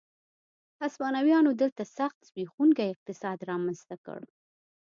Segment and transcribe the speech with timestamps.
[0.81, 4.19] هسپانویانو دلته سخت زبېښونکی اقتصاد رامنځته کړ.